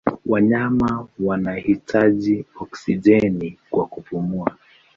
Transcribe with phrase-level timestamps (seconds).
[0.25, 4.57] Wanyama wanahitaji oksijeni kwa kupumua.